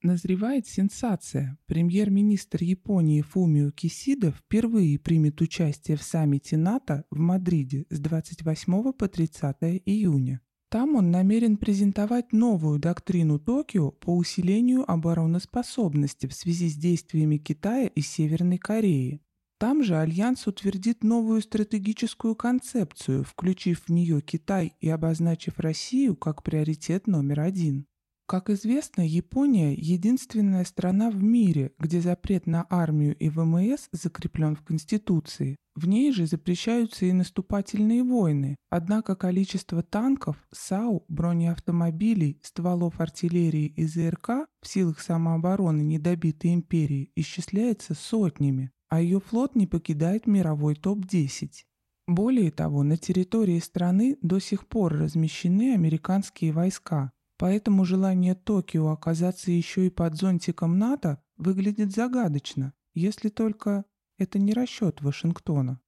[0.00, 1.58] Назревает сенсация.
[1.66, 9.08] Премьер-министр Японии Фумио Кисида впервые примет участие в саммите НАТО в Мадриде с 28 по
[9.08, 9.56] 30
[9.86, 10.40] июня.
[10.70, 17.88] Там он намерен презентовать новую доктрину Токио по усилению обороноспособности в связи с действиями Китая
[17.88, 19.20] и Северной Кореи.
[19.58, 26.44] Там же Альянс утвердит новую стратегическую концепцию, включив в нее Китай и обозначив Россию как
[26.44, 27.87] приоритет номер один.
[28.28, 34.60] Как известно, Япония– единственная страна в мире, где запрет на армию и ВМС закреплен в
[34.60, 35.56] Конституции.
[35.74, 43.86] В ней же запрещаются и наступательные войны, однако количество танков, САУ, бронеавтомобилей, стволов артиллерии и
[43.86, 51.64] ЗРК в силах самообороны недобитой империи исчисляется сотнями, а ее флот не покидает мировой топ-10.
[52.06, 59.52] Более того, на территории страны до сих пор размещены американские войска, Поэтому желание Токио оказаться
[59.52, 63.84] еще и под зонтиком НАТО выглядит загадочно, если только
[64.18, 65.80] это не расчет Вашингтона.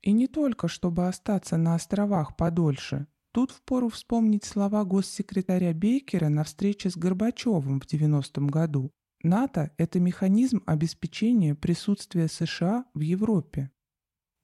[0.00, 3.06] И не только, чтобы остаться на островах подольше.
[3.32, 8.90] Тут впору вспомнить слова госсекретаря Бейкера на встрече с Горбачевым в 90-м году.
[9.22, 13.70] НАТО– это механизм обеспечения присутствия США в Европе.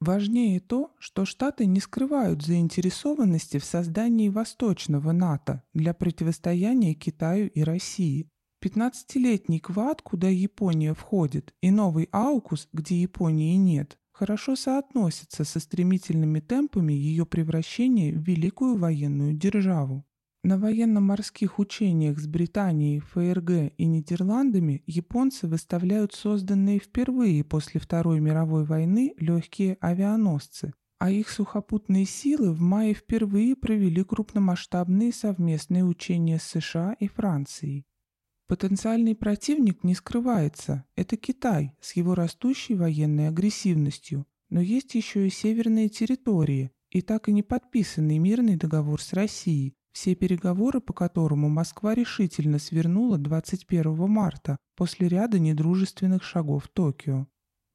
[0.05, 7.63] Важнее то, что Штаты не скрывают заинтересованности в создании Восточного НАТО для противостояния Китаю и
[7.63, 8.27] России.
[8.61, 16.41] 15-летний Квад, куда Япония входит, и новый Аукус, где Японии нет, хорошо соотносятся со стремительными
[16.41, 20.05] темпами ее превращения в великую военную державу.
[20.45, 28.65] На военно-морских учениях с Британией, ФРГ и Нидерландами японцы выставляют созданные впервые после Второй мировой
[28.65, 36.43] войны легкие авианосцы, а их сухопутные силы в мае впервые провели крупномасштабные совместные учения с
[36.43, 37.85] США и Францией.
[38.49, 45.29] Потенциальный противник не скрывается– это Китай с его растущей военной агрессивностью, но есть еще и
[45.29, 51.47] северные территории и так и не подписанный мирный договор с Россией, все переговоры по которому
[51.47, 57.27] Москва решительно свернула 21 марта после ряда недружественных шагов Токио.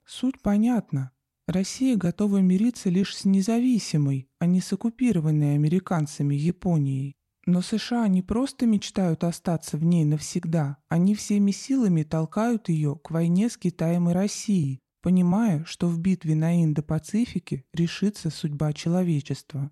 [0.04, 1.12] Суть понятна.
[1.46, 7.14] Россия готова мириться лишь с независимой, а не с оккупированной американцами Японией.
[7.46, 13.10] Но США не просто мечтают остаться в ней навсегда, они всеми силами толкают ее к
[13.10, 19.70] войне с Китаем и Россией, понимая, что в битве на Индо-Пацифике решится судьба человечества.